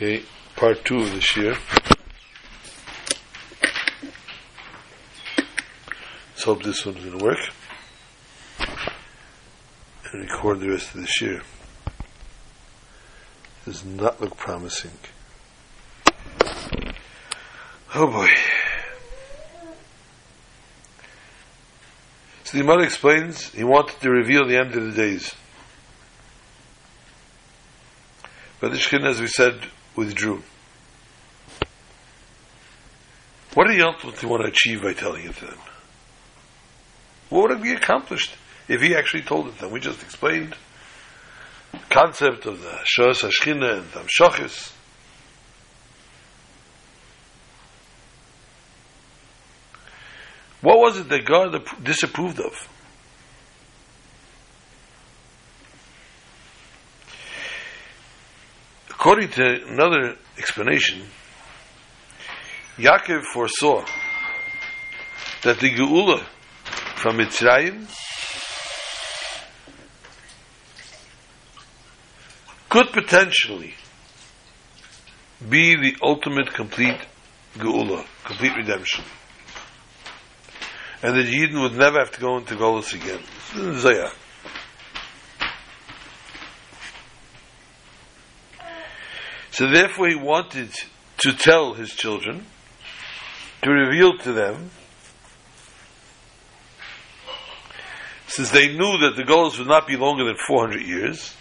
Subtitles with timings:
[0.00, 0.22] Okay,
[0.54, 1.56] part two of this year.
[6.28, 7.38] Let's hope this one's going to work.
[10.12, 11.42] And record the rest of this year.
[13.64, 14.92] Does not look promising.
[17.92, 18.30] Oh boy.
[22.44, 25.34] So the Imam explains he wanted to reveal the end of the days.
[28.60, 29.58] But the Shekhinah, as we said,
[29.98, 30.40] withdrew.
[33.54, 35.58] What did he ultimately want to achieve by telling it to them?
[37.30, 38.32] What would it be accomplished
[38.68, 39.72] if he actually told it to them?
[39.72, 40.54] We just explained
[41.72, 44.72] the concept of the Shos HaShechina and Tamshachis.
[50.60, 52.52] What was it that God disapproved of?
[59.08, 61.00] According to another explanation,
[62.76, 63.82] Yaakov foresaw
[65.44, 66.26] that the Geula
[66.96, 67.88] from Mitzrayim
[72.68, 73.72] could potentially
[75.48, 77.00] be the ultimate complete
[77.56, 79.04] Geula, complete redemption.
[81.02, 83.20] And that Yidden would never have to go into Golos again.
[83.54, 84.12] Zayah.
[89.58, 90.70] So therefore he wanted
[91.16, 92.46] to tell his children,
[93.62, 94.70] to reveal to them,
[98.28, 101.34] since they knew that the Golos would not be longer than 400 years,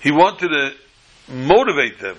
[0.00, 0.70] he wanted to
[1.28, 2.16] motivate them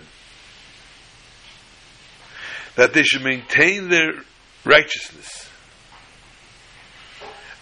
[2.75, 4.21] that they should maintain their
[4.63, 5.49] righteousness.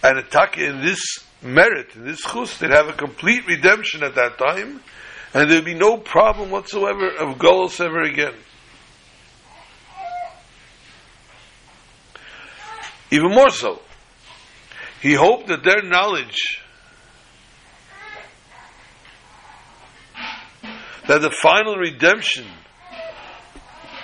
[0.03, 0.99] And attack in this
[1.41, 4.81] merit, in this chus, they'd have a complete redemption at that time,
[5.33, 8.33] and there'd be no problem whatsoever of Golos ever again.
[13.11, 13.81] Even more so,
[15.01, 16.61] he hoped that their knowledge
[21.07, 22.45] that the final redemption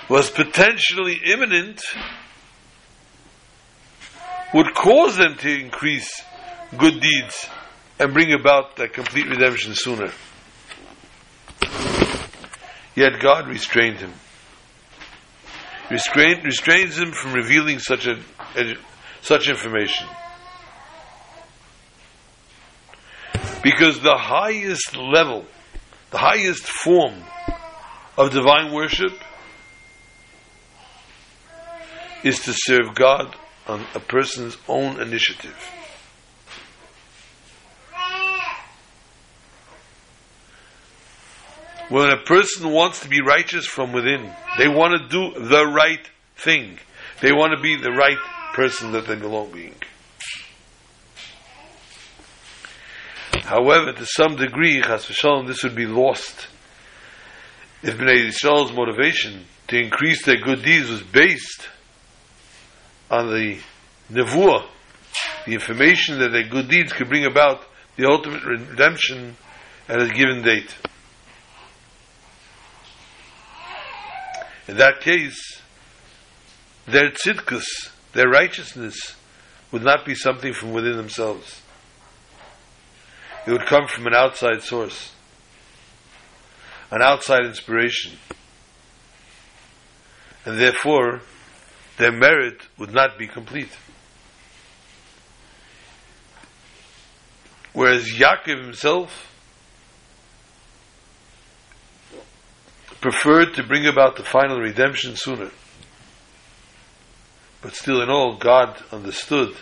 [0.09, 1.81] was potentially imminent
[4.53, 6.21] would cause them to increase
[6.75, 7.47] good deeds
[8.00, 10.11] and bring about that complete redemption sooner.
[12.95, 14.13] Yet God restrained him.
[15.89, 18.19] Restrained, restrains him from revealing such a,
[18.56, 18.75] a
[19.22, 20.07] such information.
[23.63, 25.45] Because the highest level,
[26.11, 27.23] the highest form
[28.17, 29.11] of divine worship
[32.23, 33.35] is to serve God
[33.67, 35.56] on a person's own initiative.
[41.89, 46.05] When a person wants to be righteous from within, they want to do the right
[46.35, 46.79] thing.
[47.21, 48.17] They want to be the right
[48.53, 49.75] person that they belong being.
[53.43, 56.47] However, to some degree, Chas v'shalom, this would be lost
[57.81, 61.69] if Bnei Yisrael's motivation to increase their good deeds was based
[63.09, 63.59] on the
[64.11, 64.65] nevuah,
[65.45, 67.61] the information that their good deeds could bring about
[67.95, 69.37] the ultimate redemption
[69.87, 70.75] at a given date.
[74.67, 75.61] In that case,
[76.85, 79.16] their tzidkus, their righteousness,
[79.72, 81.61] would not be something from within themselves.
[83.45, 85.13] It would come from an outside source,
[86.91, 88.17] an outside inspiration.
[90.45, 91.22] And therefore,
[91.97, 93.72] their merit would not be complete.
[97.73, 99.36] Whereas Yaakov himself
[103.01, 105.51] preferred to bring about the final redemption sooner.
[107.61, 109.55] But still in all, God understood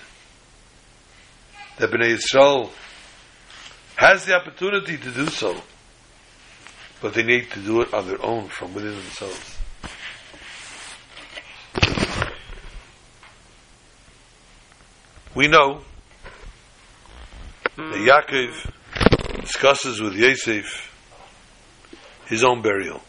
[1.78, 2.70] that Bnei Yisrael
[3.96, 5.62] has the opportunity to do so,
[7.02, 9.58] but they need to do it on their own from within themselves.
[15.34, 15.82] We know
[17.76, 20.92] that Yaakov discusses with Yosef
[22.28, 23.02] his own burial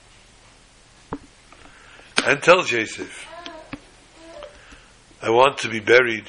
[2.26, 3.24] and tells Yosef,
[5.22, 6.26] I want to be buried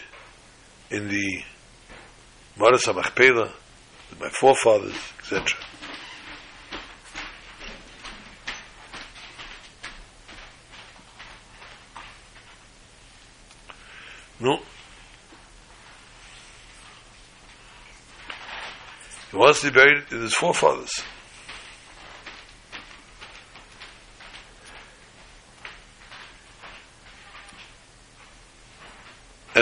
[0.92, 1.42] in the
[2.56, 3.52] Maras HaMachpelah
[4.12, 5.58] with my forefathers, etc.
[14.40, 14.60] No.
[19.32, 20.92] He wants to be buried in his forefathers.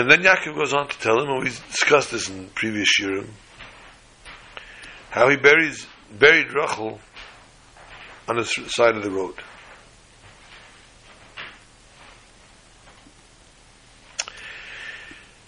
[0.06, 3.26] And then Yaakov goes on to tell him, and we discussed this in previous Shiurim,
[5.10, 5.84] how he buries,
[6.16, 7.00] buried Rachel
[8.28, 9.34] on the side of the road.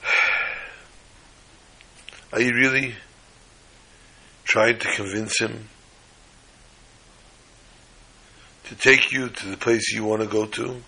[2.33, 2.97] Are you really
[4.43, 5.69] trying to convince him
[8.65, 10.83] to take you to the place you want to go to?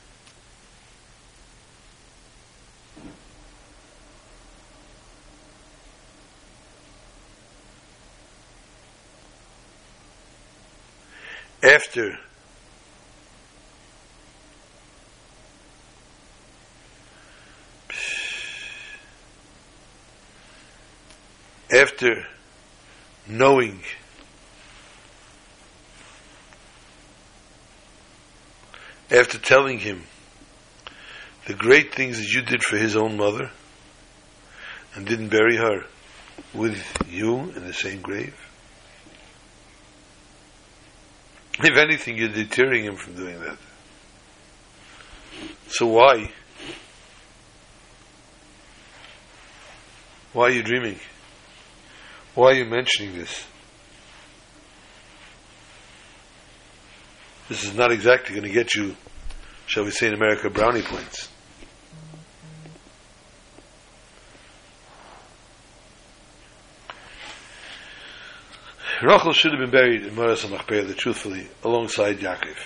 [11.81, 12.19] After
[21.73, 22.27] after
[23.27, 23.81] knowing
[29.11, 30.03] after telling him
[31.47, 33.51] the great things that you did for his own mother
[34.95, 35.87] and didn't bury her
[36.53, 38.50] with you in the same grave?
[41.63, 43.59] If anything, you're deterring him from doing that.
[45.69, 46.31] So why?
[50.33, 50.99] Why are you dreaming?
[52.35, 53.45] Why are you mentioning this?
[57.49, 58.97] This is not exactly going to get you,
[59.67, 61.29] shall we say in America, brownie points.
[69.03, 72.57] Rachel should have been buried in Maras Machpelah, truthfully, alongside Yaakov.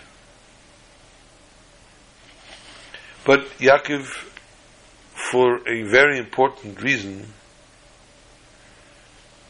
[3.25, 4.07] But Yaakov,
[5.31, 7.27] for a very important reason,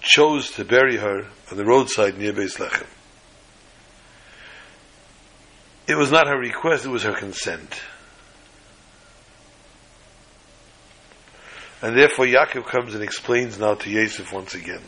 [0.02, 2.86] chose to bury her on the roadside near Beis Lechem.
[5.88, 7.80] It was not her request, it was her consent.
[11.80, 14.82] And therefore Yaakov comes and explains now to Yosef once again.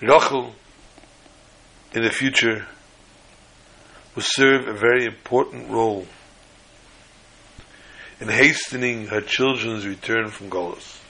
[0.00, 0.54] Rachel,
[1.92, 2.66] in the future,
[4.14, 6.06] will serve a very important role
[8.20, 11.00] in hastening her children's return from Golos.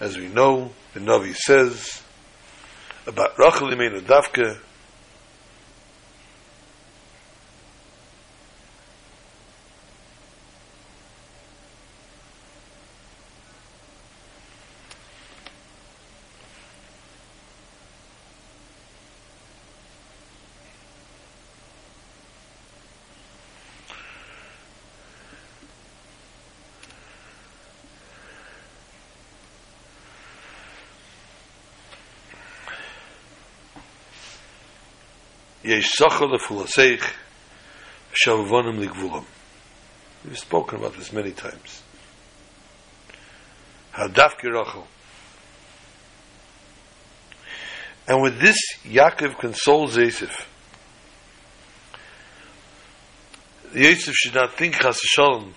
[0.00, 2.02] As we know, the Navi says
[3.06, 4.58] about Rachel Imenu Davka,
[40.24, 41.82] We've spoken about this many times.
[48.06, 50.48] And with this, Yaakov consoles Yosef.
[53.74, 55.52] Yosef should not think Chas Shalom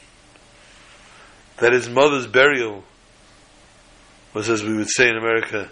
[1.59, 2.83] that his mother's burial
[4.33, 5.69] was, as we would say in America,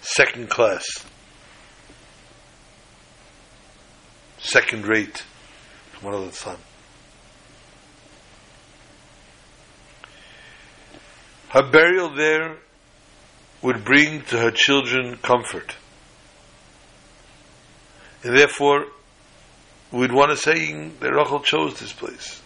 [0.00, 0.84] second class.
[4.52, 5.22] Second rate
[6.02, 6.56] one of the son.
[11.50, 12.56] Her burial there
[13.62, 15.76] would bring to her children comfort.
[18.24, 18.86] And therefore,
[19.92, 22.40] we'd want to say that Rachel chose this place.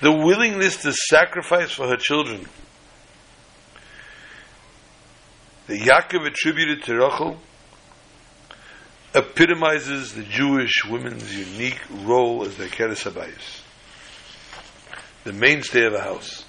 [0.00, 2.48] The willingness to sacrifice for her children
[5.70, 7.38] that Yaakov attributed to Rachel
[9.14, 13.60] epitomizes the Jewish woman's unique role as the Keres Habayis,
[15.22, 16.44] the mainstay of a house.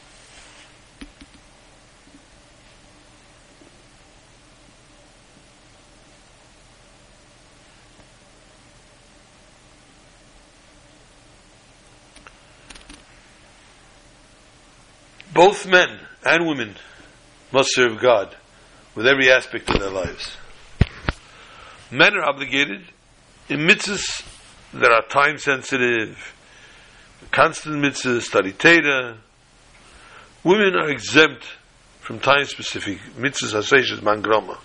[15.32, 16.76] Both men and women
[17.52, 18.36] must serve God
[18.96, 20.38] with every aspect of their lives.
[21.90, 22.84] Men are obligated
[23.50, 24.26] in mitzvahs
[24.74, 26.36] that are time sensitive,
[27.32, 29.18] constant mitzvahs, study Torah.
[30.44, 31.46] Women are exempt
[32.00, 34.58] from time specific mitzvahs, asayishas, mangrama.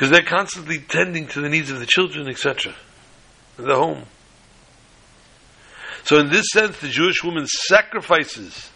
[0.00, 2.74] Because they're constantly tending to the needs of the children, etc.,
[3.58, 4.04] the home.
[6.04, 8.70] So, in this sense, the Jewish woman sacrifices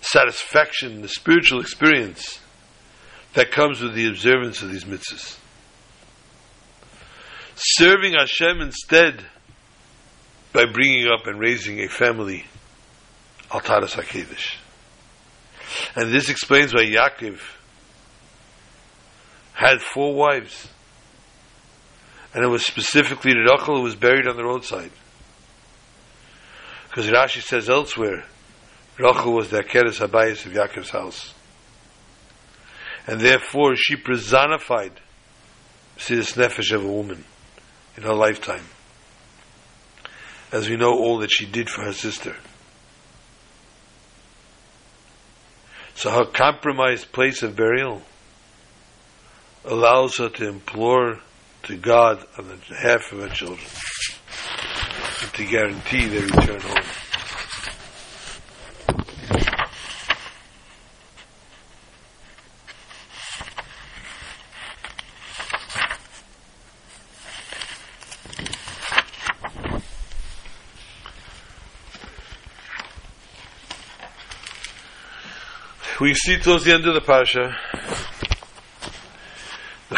[0.00, 2.40] satisfaction, the spiritual experience
[3.34, 5.36] that comes with the observance of these mitzvahs.
[7.54, 9.26] Serving Hashem instead
[10.54, 12.46] by bringing up and raising a family,
[13.50, 14.54] Altaras HaKedesh.
[15.94, 17.40] And this explains why Yaakov
[19.52, 20.68] had four wives.
[22.34, 24.90] And it was specifically Rachel who was buried on the roadside.
[26.88, 28.24] Because Rashi says elsewhere,
[28.98, 31.34] Rachel was the Akeres Habayis of Yaakov's house.
[33.06, 34.92] And therefore she personified
[36.08, 37.24] this Nefesh of a woman
[37.96, 38.64] in her lifetime.
[40.50, 42.36] As we know all that she did for her sister.
[45.94, 48.02] So her compromised place of burial
[49.64, 51.20] allows her to implore
[51.64, 53.66] to God on behalf of her children
[55.22, 56.78] and to guarantee their return home.
[76.00, 77.56] We see towards the end of the Pasha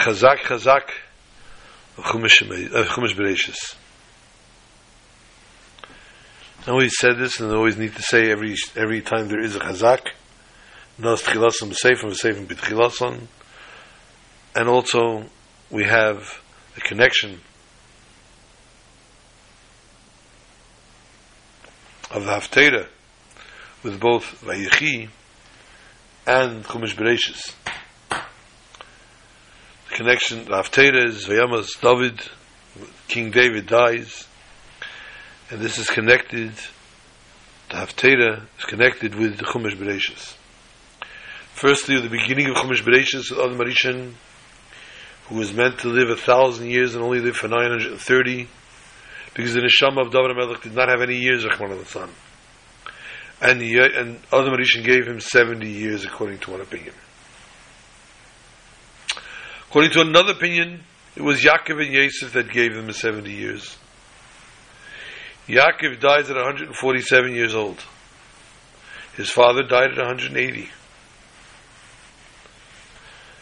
[0.04, 0.90] Chazak Chazak
[1.96, 3.75] Chumash, uh, Bereshis.
[6.66, 9.56] I always said this and I always need to say every every time there is
[9.56, 10.08] a Chazak,
[10.99, 13.28] Nos Tchilason B'Seifim B'Seifim B'Tchilason,
[14.54, 15.25] and also
[15.70, 16.38] we have
[16.76, 17.40] a connection
[22.11, 22.88] of the Haftarah
[23.82, 25.08] with both Vayichi
[26.26, 27.54] and Chumash Bereshis.
[29.94, 32.20] The connection, the Haftarah is Vayamas David,
[33.06, 34.26] King David dies,
[35.50, 36.50] and this is connected,
[37.70, 40.34] the Haftarah is connected with the Chumash Bereshis.
[41.52, 44.14] Firstly, the beginning of Chumash Bereshis, Adam Arishan,
[45.28, 48.48] who was meant to live a thousand years and only lived for 930,
[49.32, 52.08] because the Neshama of David Melech did not have any years, Rahman al
[53.40, 56.94] and, he, and Adam Rishon gave him 70 years according to one opinion.
[59.74, 60.84] According to another opinion,
[61.16, 63.76] it was Yaakov and Yosef that gave them the 70 years.
[65.48, 67.82] Yaakov dies at 147 years old.
[69.16, 70.60] His father died at 180.
[70.60, 70.70] His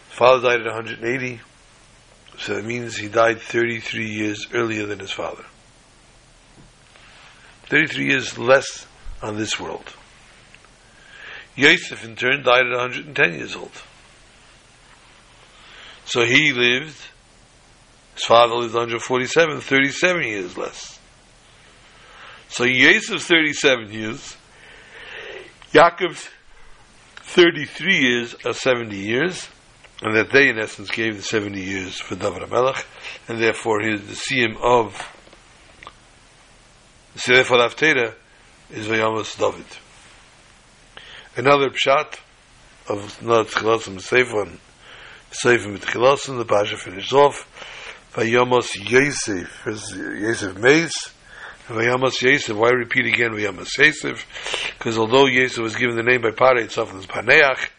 [0.09, 1.43] father died at 180,
[2.39, 5.45] so that means he died 33 years earlier than his father.
[7.67, 8.87] 33 years less
[9.21, 9.93] on this world.
[11.57, 13.83] Yosef, in turn, died at 110 years old.
[16.05, 17.01] So he lived,
[18.15, 20.99] his father lived 147, 37 years less.
[22.49, 24.37] So Yosef's 37 years,
[25.73, 26.29] Yaakov's
[27.17, 29.49] 33 years are 70 years,
[30.03, 32.85] and that they, in essence, gave the 70 years for David HaMelech,
[33.29, 34.95] and therefore his, the siyum of,
[37.15, 38.15] the Haftarah
[38.71, 39.65] is Vayamas David.
[41.37, 42.19] Another pshat
[42.89, 44.59] of not Tchilasim Seifon,
[45.33, 47.49] Seifon with Tchilasim, the Pasha finishes off,
[48.15, 50.93] Vayamas Yosef, Yosef Meis,
[51.69, 54.27] and Vayamas Yosef, why repeat again Vayamas Yosef?
[54.79, 57.71] Because although Yosef was given the name by Pare itself as Paneach,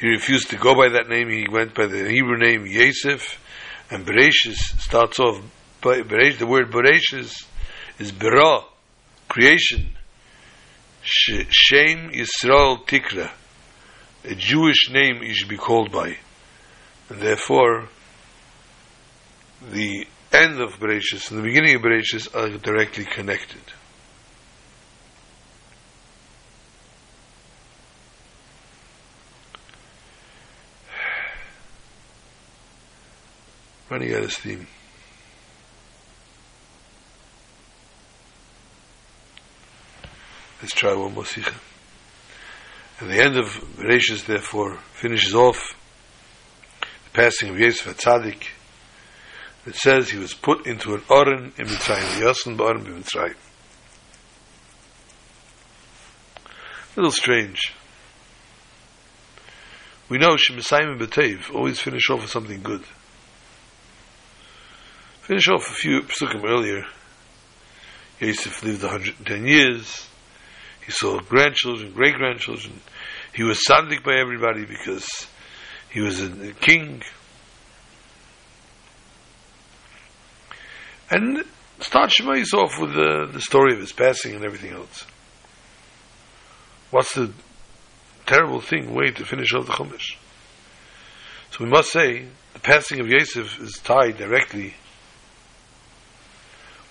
[0.00, 3.40] he refused to go by that name, he went by the Hebrew name Yosef,
[3.90, 5.40] and Bereshis starts off,
[5.82, 7.46] Beresh, the word Bereshis
[8.00, 8.64] is Berah,
[9.28, 9.90] creation.
[11.06, 13.30] Shem Yisrael Tikra.
[14.24, 16.16] A Jewish name you should be called by.
[17.10, 17.88] And therefore,
[19.70, 23.60] the end of Bereshis and the beginning of Bereshis are directly connected.
[33.90, 34.66] Running out of steam.
[40.62, 41.52] Let's try one more sikha.
[43.00, 43.46] And the end of
[43.76, 45.74] Bereshis, therefore, finishes off
[46.80, 48.48] the passing of Yosef Tzaddik.
[49.66, 53.34] It says he was put into an oren in Mitzrayim, Yosin ba'oren b'Mitzrayim.
[56.46, 57.72] A little strange.
[60.08, 62.84] We know Shemisayim and always finish off with something good.
[65.22, 66.84] Finish off a few psukim earlier.
[68.20, 70.06] Yosef lived 110 years.
[70.86, 72.80] He saw grandchildren, great grandchildren.
[73.34, 75.26] He was sandik by everybody because
[75.94, 77.02] He was a king.
[81.08, 81.44] And
[81.78, 85.06] start Shemais off with the, the story of his passing and everything else.
[86.90, 87.32] What's the
[88.26, 90.16] terrible thing, way to finish off the Chumash?
[91.52, 94.74] So we must say, the passing of Yosef is tied directly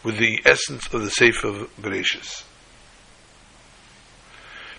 [0.01, 2.43] with the essence of the Sefer of Bereshis.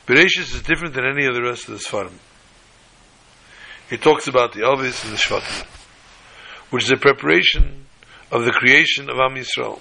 [0.06, 2.18] Bereshis is different than any of the rest of the Sfarim.
[3.90, 5.66] It talks about the obvious and the Shvatim,
[6.70, 7.87] which is a preparation
[8.30, 9.80] of the creation of Am Yisrael.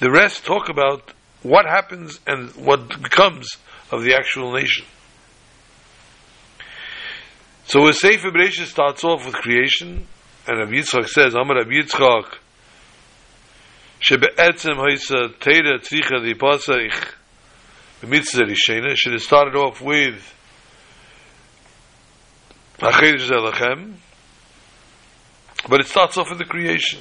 [0.00, 3.56] The rest talk about what happens and what becomes
[3.90, 4.86] of the actual nation.
[7.64, 10.06] So a say, vibration starts off with creation,
[10.46, 12.38] and Rabbi Yitzchak says, Amar Rabbi Yitzchak,
[14.08, 16.34] ha'isa teira di
[18.02, 20.34] the mitzvah rishena should have started off with
[25.68, 27.00] but it starts off with the creation.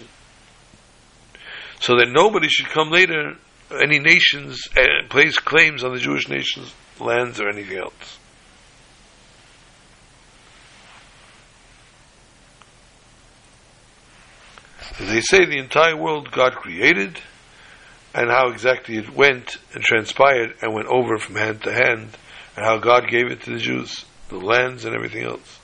[1.79, 3.33] So that nobody should come later,
[3.81, 8.19] any nations, and place claims on the Jewish nation's lands or anything else.
[14.99, 17.19] They say, the entire world God created
[18.13, 22.17] and how exactly it went and transpired and went over from hand to hand,
[22.55, 25.59] and how God gave it to the Jews, the lands and everything else.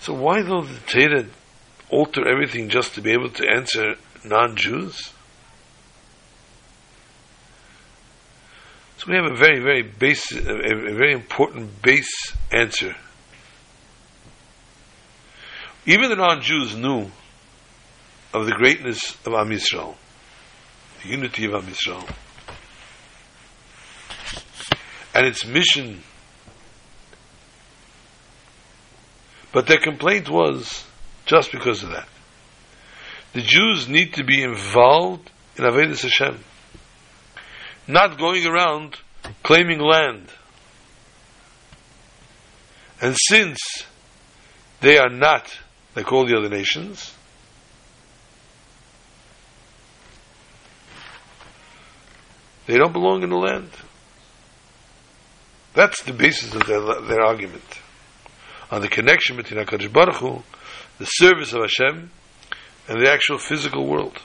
[0.00, 1.26] So why though the Torah
[1.90, 5.12] alter everything just to be able to answer non-Jews?
[8.98, 12.96] So we have a very, very base, a, a very important base answer.
[15.88, 17.10] Even the non-Jews knew
[18.34, 19.96] of the greatness of Am Yisrael,
[21.02, 22.08] the unity of Am Yisrael,
[25.14, 26.02] and its mission
[29.52, 30.84] But their complaint was
[31.26, 32.08] just because of that.
[33.32, 36.44] The Jews need to be involved in Avedis Hashem,
[37.86, 38.96] not going around
[39.42, 40.28] claiming land.
[43.00, 43.58] And since
[44.80, 45.58] they are not
[45.98, 47.12] like all the other nations,
[52.68, 53.68] they don't belong in the land.
[55.74, 57.64] That's the basis of their, their argument
[58.70, 60.42] on the connection between HaKadosh Baruch Hu,
[61.00, 62.12] the service of Hashem,
[62.86, 64.18] and the actual physical world.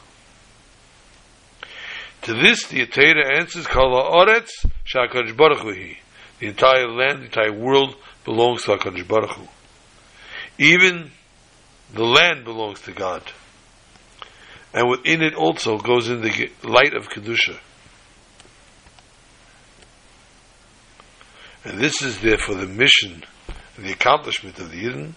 [2.22, 4.52] To this, the Torah answers, Kol ha'oretz
[4.86, 5.74] sha'akadosh Baruch Hu
[6.40, 9.48] The entire land, the entire world belongs to HaKadosh Baruch Hu.
[10.60, 11.10] Even
[11.94, 13.24] the land belongs to God.
[14.74, 17.60] And within it also goes in the light of Kedusha.
[21.64, 23.24] And this is therefore the mission
[23.78, 25.14] the accomplishment of the Yidden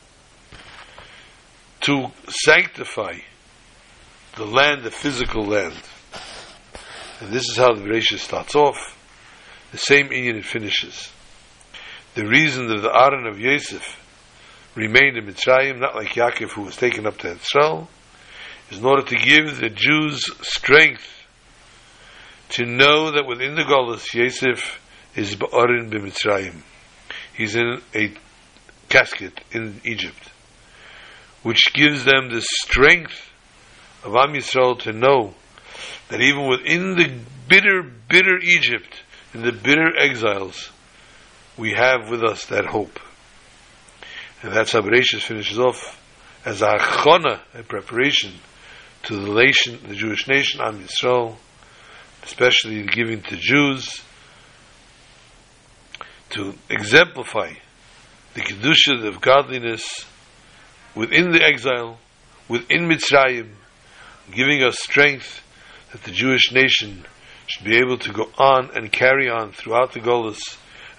[1.83, 3.19] to sanctify
[4.37, 5.75] the land, the physical land.
[7.21, 8.97] And this is how the Bereshit starts off.
[9.73, 11.11] The same Indian it finishes.
[12.15, 13.85] The reason that the aron of Yosef
[14.77, 17.89] remained in Mitzrayim, not like Yaakov who was taken up to Israel,
[18.71, 21.27] is in order to give the Jews strength
[22.51, 24.81] to know that within the Golas, Yosef
[25.17, 26.61] is Ba'arin b'Mitzrayim.
[27.35, 28.13] He's in a
[28.89, 30.31] casket in Egypt,
[31.43, 33.31] which gives them the strength
[34.05, 35.35] of Am Yisrael to know
[36.09, 37.13] that even within the
[37.49, 39.03] bitter, bitter Egypt,
[39.35, 40.71] in the bitter exiles,
[41.57, 43.01] we have with us that hope.
[44.43, 46.01] And that's how Bereshit finishes off
[46.45, 48.33] as a chona, a preparation
[49.05, 51.37] to the nation, the Jewish nation, Am Yisrael,
[52.23, 54.03] especially in giving to Jews,
[56.31, 57.53] to exemplify
[58.35, 60.05] the kedusha of godliness
[60.95, 61.99] within the exile,
[62.49, 63.51] within Mitzrayim,
[64.33, 65.43] giving us strength
[65.93, 67.07] that the Jewish nation
[67.47, 70.41] should be able to go on and carry on throughout the Golas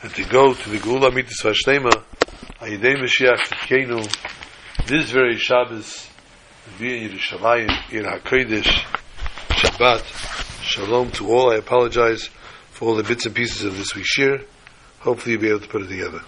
[0.04, 2.04] and to go to the Geula Mitzvah Vashlema,
[2.60, 6.08] Ayidei Mashiach Tzidkenu, this very Shabbos,
[6.78, 8.84] via Yerushalayim, in HaKodesh,
[9.50, 11.52] Shabbat, Shalom to all.
[11.52, 12.30] I apologize
[12.72, 14.42] for all the bits and pieces of this week's shir.
[15.00, 16.22] Hopefully you'll be able to put it together.